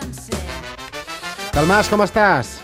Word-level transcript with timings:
sencer. 0.00 0.40
Dalmas, 1.54 1.88
com 1.92 2.02
estàs? 2.06 2.58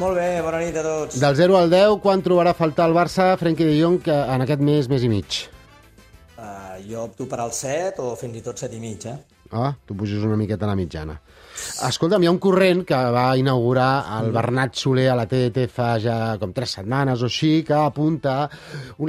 Molt 0.00 0.16
bé, 0.16 0.28
bona 0.42 0.62
nit 0.62 0.76
a 0.80 0.82
tots. 0.82 1.18
Del 1.20 1.36
0 1.36 1.58
al 1.58 1.70
10, 1.70 1.98
quan 2.02 2.22
trobarà 2.24 2.54
a 2.54 2.58
faltar 2.58 2.88
el 2.88 2.96
Barça 2.96 3.32
Frenkie 3.38 3.68
de 3.68 3.76
Jong 3.76 4.00
que 4.02 4.14
en 4.14 4.44
aquest 4.46 4.64
mes, 4.64 4.88
mes 4.90 5.04
i 5.04 5.10
mig? 5.12 5.42
Uh, 6.38 6.80
jo 6.88 7.04
opto 7.04 7.28
per 7.30 7.42
al 7.44 7.52
7 7.54 8.00
o 8.02 8.16
fins 8.18 8.40
i 8.40 8.42
tot 8.42 8.58
7 8.58 8.78
i 8.78 8.82
mig, 8.82 9.06
eh? 9.06 9.18
Ah, 9.52 9.74
tu 9.84 9.92
puges 9.94 10.24
una 10.24 10.38
miqueta 10.40 10.64
a 10.64 10.70
la 10.70 10.76
mitjana. 10.78 11.18
Escolta'm, 11.86 12.22
hi 12.24 12.28
ha 12.30 12.32
un 12.32 12.40
corrent 12.40 12.80
que 12.88 12.96
va 13.12 13.26
inaugurar 13.36 13.90
el 14.16 14.30
Bernat 14.32 14.78
Soler 14.80 15.10
a 15.12 15.16
la 15.18 15.26
TDT 15.28 15.66
fa 15.68 15.90
ja 16.00 16.16
com 16.40 16.54
tres 16.56 16.72
setmanes 16.78 17.20
o 17.20 17.28
així, 17.28 17.50
que 17.68 17.76
apunta 17.76 18.48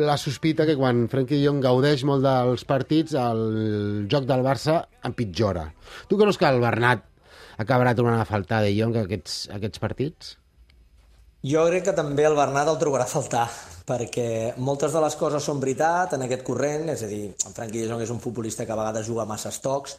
la 0.04 0.18
sospita 0.20 0.68
que 0.68 0.76
quan 0.76 1.06
Frenkie 1.08 1.40
de 1.40 1.48
Jong 1.48 1.64
gaudeix 1.64 2.04
molt 2.10 2.28
dels 2.28 2.68
partits, 2.68 3.16
el 3.16 4.04
joc 4.12 4.28
del 4.28 4.44
Barça 4.44 4.82
empitjora. 5.08 5.70
Tu 6.12 6.20
creus 6.20 6.38
que 6.38 6.52
el 6.52 6.60
Bernat 6.60 7.08
acabarà 7.58 7.94
tornant 7.98 8.22
a 8.22 8.30
faltar 8.30 8.62
de 8.64 8.72
Jong 8.78 8.98
aquests, 9.04 9.44
aquests 9.54 9.82
partits? 9.84 10.38
Jo 11.44 11.66
crec 11.68 11.90
que 11.90 11.96
també 11.98 12.24
el 12.24 12.38
Bernat 12.40 12.70
el 12.72 12.80
trobarà 12.80 13.04
a 13.04 13.12
faltar, 13.12 13.50
perquè 13.84 14.54
moltes 14.64 14.94
de 14.96 15.02
les 15.04 15.18
coses 15.20 15.44
són 15.44 15.60
veritat 15.60 16.16
en 16.16 16.24
aquest 16.24 16.46
corrent, 16.48 16.88
és 16.94 17.04
a 17.04 17.10
dir, 17.12 17.26
en 17.34 17.56
Frenkie 17.58 17.84
de 17.84 17.90
Jong 17.92 18.04
és 18.06 18.14
un 18.16 18.22
futbolista 18.24 18.64
que 18.64 18.72
a 18.72 18.80
vegades 18.80 19.10
juga 19.10 19.28
massa 19.28 19.52
estocs, 19.52 19.98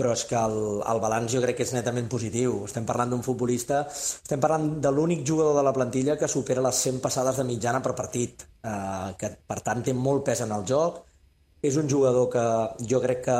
però 0.00 0.14
és 0.16 0.24
que 0.26 0.38
el, 0.38 0.80
el 0.90 1.00
balanç 1.02 1.36
jo 1.36 1.42
crec 1.44 1.60
que 1.60 1.66
és 1.66 1.74
netament 1.76 2.08
positiu. 2.10 2.64
Estem 2.66 2.86
parlant 2.88 3.12
d'un 3.12 3.22
futbolista, 3.22 3.84
estem 3.92 4.42
parlant 4.42 4.66
de 4.82 4.90
l'únic 4.94 5.22
jugador 5.28 5.58
de 5.58 5.64
la 5.66 5.74
plantilla 5.76 6.16
que 6.18 6.30
supera 6.30 6.64
les 6.64 6.82
100 6.88 7.02
passades 7.04 7.38
de 7.38 7.46
mitjana 7.46 7.82
per 7.84 7.94
partit, 7.98 8.46
eh, 8.64 9.10
que 9.20 9.30
per 9.46 9.60
tant 9.66 9.84
té 9.86 9.94
molt 9.94 10.24
pes 10.26 10.42
en 10.46 10.56
el 10.56 10.64
joc. 10.66 11.02
És 11.62 11.76
un 11.76 11.90
jugador 11.92 12.30
que 12.32 12.44
jo 12.88 13.02
crec 13.04 13.26
que 13.26 13.38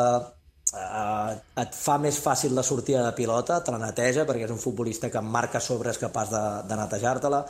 eh, 0.76 1.32
et 1.62 1.74
fa 1.76 1.98
més 2.02 2.20
fàcil 2.22 2.54
la 2.56 2.66
sortida 2.66 3.02
de 3.06 3.16
pilota, 3.16 3.60
te 3.64 3.74
la 3.74 3.82
neteja, 3.82 4.26
perquè 4.28 4.46
és 4.46 4.54
un 4.54 4.62
futbolista 4.62 5.10
que 5.10 5.24
marca 5.24 5.60
sobre 5.60 5.90
és 5.90 6.00
capaç 6.00 6.32
de, 6.34 6.44
de 6.70 6.80
netejar-te-la, 6.82 7.44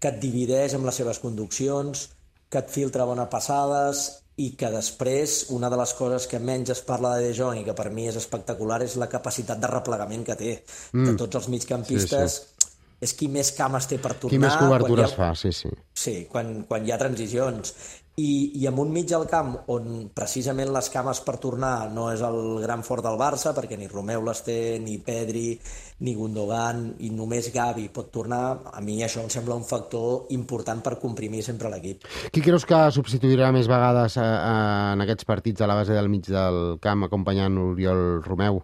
que 0.00 0.12
et 0.12 0.20
divideix 0.20 0.76
amb 0.76 0.88
les 0.88 1.02
seves 1.02 1.20
conduccions, 1.22 2.06
que 2.50 2.62
et 2.62 2.70
filtra 2.70 3.06
bones 3.08 3.28
passades 3.32 4.06
i 4.36 4.50
que 4.58 4.68
després 4.68 5.46
una 5.56 5.70
de 5.72 5.78
les 5.80 5.92
coses 5.96 6.26
que 6.28 6.38
menys 6.38 6.74
es 6.74 6.82
parla 6.84 7.14
de 7.16 7.30
De 7.30 7.36
Jong 7.36 7.62
i 7.62 7.64
que 7.64 7.74
per 7.76 7.88
mi 7.90 8.04
és 8.10 8.18
espectacular 8.20 8.82
és 8.84 8.98
la 9.00 9.08
capacitat 9.08 9.60
de 9.62 9.70
replegament 9.70 10.26
que 10.26 10.36
té 10.36 10.52
mm. 10.92 11.06
de 11.08 11.14
tots 11.16 11.40
els 11.40 11.48
migcampistes 11.54 12.36
sí, 12.36 12.42
sí. 12.42 12.55
És 13.00 13.12
qui 13.16 13.28
més 13.28 13.52
cames 13.56 13.86
té 13.90 14.00
per 14.00 14.14
tornar 14.14 14.32
qui 14.34 14.42
més 14.42 14.58
cobertures 14.60 15.12
ha... 15.12 15.16
fa, 15.16 15.30
sí, 15.36 15.52
sí 15.52 15.70
sí, 15.92 16.18
quan, 16.30 16.62
quan 16.68 16.86
hi 16.86 16.94
ha 16.94 17.00
transicions 17.00 17.74
i, 18.16 18.56
i 18.56 18.64
amb 18.68 18.80
un 18.80 18.92
mig 18.92 19.10
al 19.12 19.26
camp 19.28 19.52
on 19.72 20.06
precisament 20.16 20.70
les 20.72 20.86
cames 20.92 21.18
per 21.24 21.34
tornar 21.40 21.90
no 21.92 22.06
és 22.08 22.22
el 22.24 22.62
gran 22.62 22.80
fort 22.86 23.04
del 23.04 23.18
Barça 23.20 23.52
perquè 23.56 23.76
ni 23.76 23.90
Romeu 23.92 24.24
les 24.24 24.40
té, 24.46 24.56
ni 24.80 24.96
Pedri 25.04 25.58
ni 26.00 26.14
Gundogan 26.16 26.86
i 27.04 27.10
només 27.12 27.50
Gavi 27.52 27.90
pot 27.92 28.08
tornar, 28.12 28.42
a 28.72 28.80
mi 28.84 28.98
això 29.04 29.20
em 29.24 29.28
sembla 29.32 29.56
un 29.56 29.66
factor 29.68 30.32
important 30.36 30.80
per 30.84 30.96
comprimir 31.00 31.42
sempre 31.44 31.70
l'equip. 31.72 32.04
Qui 32.32 32.44
creus 32.44 32.64
que 32.68 32.80
substituirà 32.96 33.50
més 33.52 33.68
vegades 33.68 34.16
a, 34.16 34.24
eh, 34.24 34.40
a, 34.52 34.56
en 34.96 35.04
aquests 35.04 35.28
partits 35.28 35.60
a 35.60 35.68
la 35.68 35.76
base 35.80 35.96
del 35.96 36.08
mig 36.12 36.28
del 36.28 36.78
camp 36.84 37.04
acompanyant 37.08 37.60
Oriol 37.68 38.22
Romeu? 38.24 38.62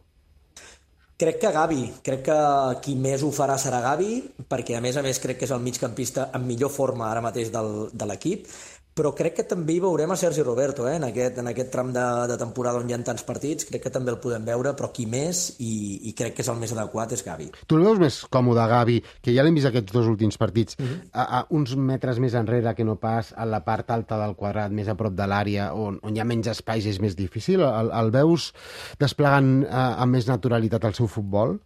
Crec 1.22 1.36
que 1.38 1.50
Gavi, 1.54 1.82
crec 2.02 2.24
que 2.26 2.36
qui 2.82 2.96
més 2.98 3.22
ho 3.22 3.28
farà 3.30 3.54
serà 3.54 3.78
Gavi, 3.84 4.16
perquè 4.50 4.74
a 4.74 4.80
més 4.82 4.96
a 4.98 5.04
més 5.06 5.20
crec 5.22 5.36
que 5.38 5.46
és 5.46 5.52
el 5.54 5.60
migcampista 5.62 6.24
amb 6.34 6.48
millor 6.50 6.72
forma 6.74 7.06
ara 7.06 7.22
mateix 7.22 7.52
del, 7.54 7.68
de 7.94 8.08
l'equip, 8.10 8.48
però 8.94 9.12
crec 9.16 9.38
que 9.38 9.44
també 9.48 9.76
hi 9.76 9.80
veurem 9.80 10.10
a 10.12 10.16
Sergi 10.20 10.42
Roberto 10.44 10.84
eh? 10.88 10.96
en, 10.98 11.06
aquest, 11.06 11.38
en 11.40 11.48
aquest 11.48 11.70
tram 11.72 11.92
de, 11.94 12.04
de 12.28 12.36
temporada 12.40 12.80
on 12.82 12.90
hi 12.90 12.96
ha 12.96 12.98
tants 13.04 13.24
partits, 13.24 13.64
crec 13.68 13.86
que 13.86 13.92
també 13.92 14.12
el 14.12 14.18
podem 14.20 14.44
veure, 14.44 14.74
però 14.76 14.90
qui 14.92 15.06
més, 15.08 15.44
i, 15.64 15.72
i 16.10 16.12
crec 16.18 16.36
que 16.36 16.44
és 16.44 16.50
el 16.52 16.60
més 16.60 16.74
adequat, 16.76 17.14
és 17.16 17.24
Gavi. 17.24 17.48
Tu 17.66 17.78
el 17.78 17.86
veus 17.88 18.02
més 18.02 18.20
còmode, 18.32 18.66
Gavi, 18.68 18.98
que 19.24 19.32
ja 19.32 19.44
l'hem 19.46 19.56
vist 19.56 19.70
aquests 19.70 19.96
dos 19.96 20.10
últims 20.12 20.36
partits, 20.40 20.76
mhm. 20.78 20.92
-huh. 20.92 21.10
a, 21.12 21.40
a 21.40 21.46
uns 21.50 21.74
metres 21.76 22.20
més 22.20 22.34
enrere 22.34 22.74
que 22.74 22.84
no 22.84 22.96
pas 22.96 23.32
a 23.36 23.46
la 23.46 23.64
part 23.64 23.90
alta 23.90 24.20
del 24.20 24.36
quadrat, 24.36 24.70
més 24.70 24.88
a 24.88 24.94
prop 24.94 25.14
de 25.14 25.26
l'àrea, 25.26 25.72
on, 25.74 25.98
on 26.02 26.16
hi 26.16 26.20
ha 26.20 26.24
menys 26.24 26.48
espais 26.48 26.86
és 26.86 27.00
més 27.00 27.16
difícil? 27.16 27.60
El, 27.60 27.90
el 27.90 28.10
veus 28.10 28.52
desplegant 28.98 29.64
uh, 29.64 30.02
amb 30.02 30.12
més 30.12 30.28
naturalitat 30.28 30.84
el 30.84 30.94
seu 30.94 31.06
futbol? 31.06 31.58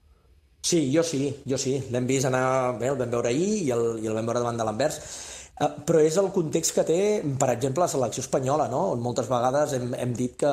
Sí, 0.63 0.91
jo 0.95 1.03
sí, 1.03 1.35
jo 1.47 1.59
sí. 1.59 1.77
L'hem 1.91 2.07
vist 2.07 2.27
anar, 2.27 2.79
bé, 2.79 2.89
el 2.89 2.99
vam 2.99 3.11
veure 3.11 3.29
ahir 3.29 3.67
i 3.67 3.71
el, 3.71 3.99
i 4.03 4.07
el 4.07 4.15
vam 4.15 4.27
veure 4.27 4.41
davant 4.41 4.57
de 4.57 4.65
l'Anvers 4.65 5.01
però 5.57 6.03
és 6.05 6.17
el 6.21 6.29
context 6.35 6.75
que 6.77 6.85
té, 6.85 6.99
per 7.41 7.49
exemple, 7.55 7.81
la 7.81 7.89
selecció 7.89 8.21
espanyola, 8.21 8.67
no? 8.69 8.83
on 8.93 9.01
moltes 9.01 9.29
vegades 9.31 9.73
hem, 9.79 9.95
hem 9.97 10.13
dit 10.17 10.35
que, 10.43 10.51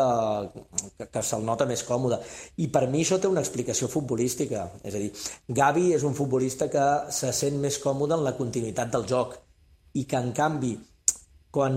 que, 0.97 1.08
que 1.12 1.24
se'l 1.28 1.44
nota 1.44 1.68
més 1.68 1.84
còmode. 1.84 2.22
I 2.64 2.69
per 2.72 2.86
mi 2.88 3.02
això 3.03 3.19
té 3.19 3.28
una 3.28 3.44
explicació 3.44 3.90
futbolística. 3.92 4.69
És 4.84 4.96
a 4.96 5.02
dir, 5.02 5.12
Gavi 5.59 5.90
és 5.97 6.06
un 6.08 6.16
futbolista 6.16 6.69
que 6.72 6.86
se 7.12 7.34
sent 7.36 7.59
més 7.59 7.81
còmode 7.84 8.16
en 8.16 8.24
la 8.24 8.36
continuïtat 8.38 8.94
del 8.96 9.03
joc 9.09 9.36
i 10.00 10.06
que, 10.08 10.22
en 10.22 10.31
canvi, 10.38 10.78
quan 11.53 11.75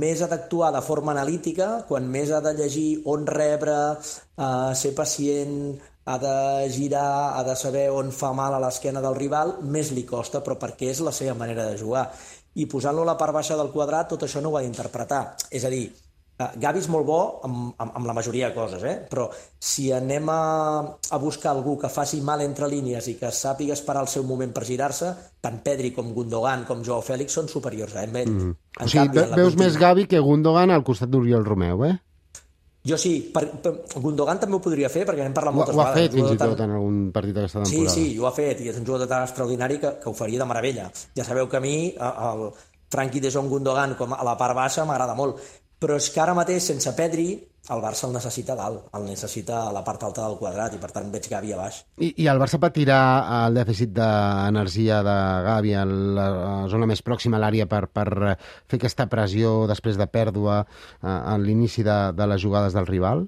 més 0.00 0.22
ha 0.22 0.30
d'actuar 0.30 0.70
de 0.76 0.84
forma 0.86 1.10
analítica, 1.12 1.82
quan 1.88 2.06
més 2.08 2.30
ha 2.30 2.38
de 2.44 2.54
llegir 2.60 3.02
on 3.10 3.26
rebre, 3.26 3.74
uh, 3.98 4.70
ser 4.78 4.94
pacient, 4.94 5.74
ha 6.06 6.16
de 6.22 6.70
girar, 6.70 7.34
ha 7.34 7.42
de 7.44 7.58
saber 7.58 7.88
on 7.90 8.14
fa 8.14 8.30
mal 8.36 8.54
a 8.54 8.62
l'esquena 8.62 9.02
del 9.02 9.18
rival, 9.18 9.56
més 9.74 9.90
li 9.96 10.06
costa, 10.06 10.40
però 10.44 10.56
perquè 10.60 10.92
és 10.92 11.02
la 11.04 11.12
seva 11.16 11.34
manera 11.34 11.66
de 11.66 11.78
jugar 11.80 12.06
i 12.54 12.66
posant-lo 12.70 13.02
a 13.02 13.12
la 13.12 13.18
part 13.18 13.34
baixa 13.34 13.58
del 13.58 13.72
quadrat 13.74 14.12
tot 14.14 14.24
això 14.26 14.42
no 14.42 14.52
ho 14.52 14.58
ha 14.58 14.64
d'interpretar. 14.64 15.22
És 15.50 15.64
a 15.66 15.70
dir, 15.72 15.84
eh, 16.38 16.48
Gavi 16.60 16.82
és 16.82 16.88
molt 16.92 17.06
bo 17.08 17.18
amb, 17.46 17.74
amb, 17.78 17.96
amb 17.98 18.06
la 18.06 18.14
majoria 18.14 18.50
de 18.50 18.54
coses, 18.54 18.84
eh? 18.86 18.94
però 19.10 19.26
si 19.58 19.90
anem 19.92 20.30
a, 20.30 20.40
a 21.10 21.18
buscar 21.22 21.52
algú 21.54 21.76
que 21.80 21.90
faci 21.90 22.20
mal 22.22 22.44
entre 22.44 22.68
línies 22.70 23.08
i 23.10 23.16
que 23.18 23.32
sàpiga 23.34 23.74
esperar 23.74 24.04
el 24.06 24.12
seu 24.12 24.26
moment 24.28 24.54
per 24.54 24.66
girar-se, 24.68 25.12
tant 25.42 25.60
Pedri 25.64 25.92
com 25.96 26.14
Gundogan 26.14 26.64
com 26.68 26.84
Joao 26.86 27.02
Fèlix 27.02 27.34
són 27.40 27.50
superiors 27.50 27.96
a 27.96 28.06
ell. 28.06 28.14
Mm. 28.14 28.54
o 28.80 28.88
sigui, 28.88 29.10
canvi, 29.10 29.42
veus 29.42 29.58
més 29.58 29.78
Gavi 29.80 30.06
que 30.10 30.22
Gundogan 30.22 30.70
al 30.70 30.86
costat 30.86 31.10
d'Oriol 31.10 31.46
Romeu, 31.46 31.86
eh? 31.90 31.96
Jo 32.84 32.98
sí, 33.00 33.14
per, 33.32 33.46
per, 33.64 33.72
Gundogan 33.96 34.40
també 34.42 34.58
ho 34.58 34.62
podria 34.64 34.90
fer, 34.92 35.06
perquè 35.08 35.24
n'hem 35.24 35.36
parlat 35.36 35.56
moltes 35.56 35.72
ho, 35.72 35.78
vegades. 35.80 35.94
Ho 35.94 35.96
ha 35.96 36.02
fet 36.04 36.16
fins 36.18 36.34
i 36.34 36.40
tot 36.42 36.60
en 36.60 36.74
algun 36.76 36.98
partit 37.14 37.38
d'aquesta 37.38 37.62
temporada. 37.62 37.94
Sí, 37.94 38.10
sí, 38.12 38.18
ho 38.20 38.28
ha 38.28 38.32
fet, 38.36 38.60
i 38.60 38.68
és 38.68 38.80
un 38.80 38.84
jugador 38.84 39.08
tan 39.08 39.24
extraordinari 39.24 39.78
que, 39.80 39.94
que 40.02 40.10
ho 40.10 40.12
faria 40.18 40.42
de 40.42 40.48
meravella. 40.50 40.90
Ja 41.16 41.24
sabeu 41.24 41.48
que 41.48 41.56
a 41.56 41.62
mi 41.64 41.76
el 41.96 42.44
Frankie 42.92 43.24
de 43.24 43.32
Jong 43.32 43.48
Gundogan 43.48 43.96
com 43.96 44.12
a 44.12 44.20
la 44.28 44.36
part 44.36 44.56
baixa 44.58 44.84
m'agrada 44.84 45.16
molt, 45.16 45.40
però 45.84 45.98
és 46.00 46.08
que 46.08 46.22
ara 46.22 46.32
mateix, 46.36 46.64
sense 46.72 46.90
Pedri, 46.96 47.28
el 47.72 47.80
Barça 47.80 48.06
el 48.08 48.12
necessita 48.16 48.56
dalt, 48.56 48.88
el 48.96 49.04
necessita 49.08 49.62
a 49.68 49.72
la 49.72 49.82
part 49.84 50.02
alta 50.04 50.24
del 50.26 50.36
quadrat 50.40 50.74
i 50.76 50.80
per 50.80 50.90
tant 50.92 51.10
veig 51.12 51.28
Gavi 51.28 51.52
a 51.52 51.60
baix. 51.60 51.82
I, 52.00 52.10
i 52.24 52.28
el 52.28 52.40
Barça 52.40 52.60
patirà 52.60 52.98
el 53.44 53.56
dèficit 53.60 53.94
d'energia 53.96 55.00
de 55.04 55.16
Gavi 55.46 55.72
a 55.76 55.84
la 55.84 56.26
zona 56.72 56.88
més 56.88 57.04
pròxima 57.04 57.40
a 57.40 57.44
l'àrea 57.44 57.68
per, 57.68 57.86
per 57.92 58.08
fer 58.68 58.80
aquesta 58.80 59.08
pressió 59.12 59.62
després 59.70 60.00
de 60.00 60.08
pèrdua 60.08 60.60
eh, 60.64 61.08
en 61.08 61.44
l'inici 61.44 61.86
de, 61.86 61.98
de 62.16 62.28
les 62.32 62.44
jugades 62.44 62.76
del 62.76 62.88
rival? 62.90 63.26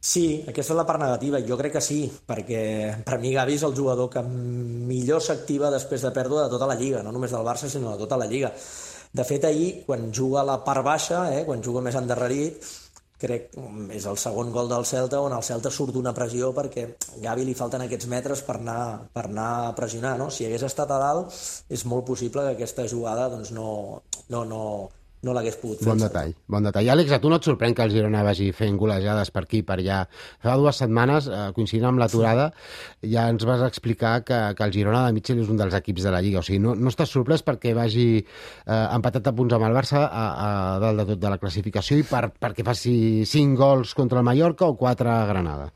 Sí, 0.00 0.40
aquesta 0.48 0.72
és 0.72 0.78
la 0.78 0.86
part 0.88 1.02
negativa. 1.02 1.42
Jo 1.44 1.58
crec 1.60 1.74
que 1.76 1.84
sí, 1.84 2.06
perquè 2.26 2.62
per 3.04 3.18
mi 3.20 3.34
Gavi 3.34 3.58
és 3.58 3.66
el 3.66 3.74
jugador 3.76 4.08
que 4.10 4.22
millor 4.24 5.20
s'activa 5.22 5.70
després 5.70 6.06
de 6.06 6.14
pèrdua 6.16 6.46
de 6.46 6.54
tota 6.54 6.70
la 6.70 6.78
Lliga, 6.78 7.04
no 7.04 7.12
només 7.12 7.34
del 7.36 7.44
Barça, 7.44 7.68
sinó 7.68 7.92
de 7.92 8.06
tota 8.06 8.18
la 8.18 8.30
Lliga. 8.30 8.54
De 9.12 9.24
fet, 9.26 9.44
ahir, 9.44 9.82
quan 9.86 10.12
juga 10.14 10.44
a 10.44 10.46
la 10.46 10.60
part 10.64 10.84
baixa, 10.86 11.24
eh, 11.34 11.42
quan 11.44 11.62
juga 11.62 11.82
més 11.82 11.96
endarrerit, 11.98 12.62
crec 13.20 13.50
és 13.92 14.06
el 14.08 14.16
segon 14.20 14.50
gol 14.54 14.70
del 14.70 14.86
Celta 14.88 15.20
on 15.20 15.34
el 15.36 15.44
Celta 15.44 15.70
surt 15.74 15.92
d'una 15.92 16.14
pressió 16.16 16.50
perquè 16.56 16.86
Gavi 17.20 17.44
li 17.44 17.56
falten 17.58 17.84
aquests 17.84 18.08
metres 18.08 18.42
per 18.46 18.56
anar, 18.56 19.10
per 19.12 19.26
anar 19.28 19.50
a 19.66 19.74
pressionar, 19.76 20.14
no? 20.20 20.30
Si 20.32 20.46
hagués 20.46 20.64
estat 20.70 20.90
a 20.94 21.00
dalt 21.02 21.36
és 21.68 21.84
molt 21.84 22.06
possible 22.08 22.46
que 22.46 22.56
aquesta 22.56 22.88
jugada 22.88 23.28
doncs, 23.32 23.52
no, 23.52 24.00
no, 24.32 24.44
no, 24.48 24.62
no 25.26 25.34
l'hagués 25.36 25.56
pogut 25.60 25.80
fer. 25.82 25.88
Bon 25.90 26.00
detall, 26.00 26.32
bon 26.48 26.64
detall. 26.64 26.88
Àlex, 26.94 27.12
a 27.12 27.20
tu 27.20 27.28
no 27.28 27.36
et 27.40 27.46
sorprèn 27.46 27.74
que 27.76 27.84
el 27.84 27.92
Girona 27.92 28.22
vagi 28.24 28.50
fent 28.56 28.78
golejades 28.80 29.30
per 29.34 29.42
aquí 29.44 29.60
per 29.66 29.76
allà? 29.78 30.00
Fa 30.40 30.56
dues 30.56 30.80
setmanes, 30.80 31.28
eh, 31.28 31.40
coincidint 31.56 31.90
amb 31.90 32.00
l'aturada, 32.00 32.50
ja 33.14 33.26
ens 33.32 33.44
vas 33.48 33.64
explicar 33.66 34.14
que, 34.24 34.38
que 34.56 34.64
el 34.64 34.72
Girona 34.72 35.04
de 35.06 35.16
Mitchell 35.16 35.42
és 35.44 35.52
un 35.52 35.60
dels 35.60 35.76
equips 35.76 36.08
de 36.08 36.14
la 36.14 36.22
Lliga. 36.24 36.40
O 36.40 36.46
sigui, 36.46 36.62
no, 36.64 36.74
no 36.74 36.92
estàs 36.92 37.12
sorprès 37.12 37.44
perquè 37.44 37.74
vagi 37.76 38.06
eh, 38.20 38.86
empatat 38.96 39.28
a 39.28 39.36
punts 39.36 39.56
amb 39.56 39.68
el 39.68 39.76
Barça 39.76 40.06
a, 40.06 40.24
a 40.30 40.48
dalt 40.82 41.04
de 41.04 41.08
tot 41.12 41.24
de 41.26 41.34
la 41.34 41.40
classificació 41.42 42.00
i 42.00 42.06
per, 42.08 42.30
perquè 42.40 42.64
faci 42.66 42.94
5 43.28 43.60
gols 43.60 43.94
contra 43.98 44.22
el 44.22 44.28
Mallorca 44.28 44.70
o 44.70 44.78
4 44.80 45.12
a 45.12 45.20
Granada? 45.28 45.68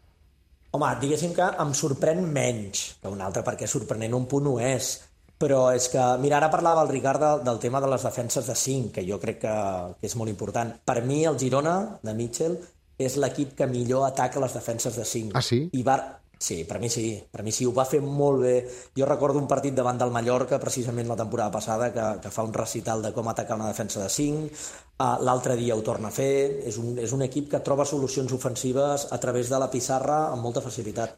Home, 0.75 0.89
diguéssim 0.99 1.37
que 1.37 1.47
em 1.63 1.77
sorprèn 1.77 2.25
menys 2.35 2.95
que 3.03 3.13
un 3.13 3.21
altre, 3.23 3.45
perquè 3.47 3.69
sorprenent 3.71 4.17
un 4.17 4.25
punt 4.31 4.49
ho 4.51 4.57
és 4.59 4.97
però 5.39 5.69
és 5.75 5.89
que, 5.93 6.03
mira, 6.23 6.39
ara 6.39 6.51
parlava 6.53 6.85
el 6.85 6.93
Ricard 6.93 7.23
del, 7.23 7.45
del 7.47 7.61
tema 7.63 7.81
de 7.83 7.91
les 7.91 8.05
defenses 8.07 8.47
de 8.47 8.55
5, 8.55 8.93
que 8.95 9.07
jo 9.07 9.19
crec 9.23 9.43
que, 9.43 9.55
que 10.01 10.11
és 10.11 10.17
molt 10.21 10.33
important. 10.33 10.75
Per 10.87 11.01
mi, 11.07 11.25
el 11.29 11.39
Girona, 11.41 11.77
de 12.03 12.15
Mitchell, 12.17 12.59
és 12.99 13.17
l'equip 13.19 13.57
que 13.59 13.67
millor 13.67 14.07
ataca 14.07 14.43
les 14.43 14.55
defenses 14.55 14.97
de 14.97 15.07
5. 15.09 15.35
Ah, 15.35 15.43
sí? 15.43 15.65
I 15.75 15.83
va, 15.87 15.99
Sí, 16.45 16.65
per 16.65 16.79
mi 16.79 16.91
sí, 16.91 17.23
per 17.31 17.43
mi 17.43 17.53
sí, 17.53 17.65
ho 17.65 17.73
va 17.73 17.87
fer 17.89 18.01
molt 18.05 18.43
bé. 18.43 18.55
Jo 18.99 19.07
recordo 19.07 19.39
un 19.39 19.47
partit 19.49 19.73
davant 19.73 19.97
del 19.97 20.11
Mallorca, 20.13 20.59
precisament 20.61 21.09
la 21.09 21.17
temporada 21.17 21.51
passada, 21.51 21.93
que, 21.95 22.05
que 22.21 22.33
fa 22.35 22.45
un 22.45 22.53
recital 22.53 23.03
de 23.03 23.13
com 23.17 23.29
atacar 23.31 23.57
una 23.57 23.71
defensa 23.71 24.03
de 24.03 24.11
5, 24.11 24.51
uh, 24.99 25.25
l'altre 25.25 25.57
dia 25.57 25.77
ho 25.77 25.83
torna 25.83 26.11
a 26.11 26.15
fer, 26.15 26.61
és 26.69 26.77
un, 26.83 26.99
és 26.99 27.13
un 27.17 27.23
equip 27.25 27.49
que 27.51 27.63
troba 27.65 27.87
solucions 27.89 28.33
ofensives 28.33 29.07
a 29.11 29.19
través 29.23 29.49
de 29.49 29.59
la 29.63 29.71
pissarra 29.71 30.19
amb 30.33 30.43
molta 30.43 30.61
facilitat. 30.61 31.13